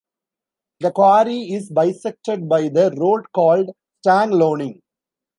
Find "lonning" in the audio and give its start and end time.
4.31-4.81